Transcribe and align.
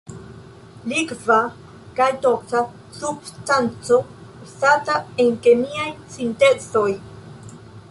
Likva 0.93 1.35
kaj 1.99 2.07
toksa 2.23 2.63
substanco 3.01 4.01
uzata 4.47 4.97
en 5.25 5.39
kemiaj 5.47 5.89
sintezoj. 6.17 6.91